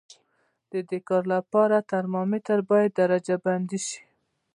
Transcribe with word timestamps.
د 0.71 0.73
دې 0.89 0.99
کار 1.09 1.23
لپاره 1.35 1.87
ترمامتر 1.91 2.59
باید 2.69 2.91
درجه 2.99 3.35
بندي 3.45 3.79
شي. 3.87 3.99